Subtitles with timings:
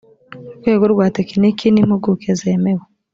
[0.59, 2.83] rwego rwa tekiniki n impuguke zemewe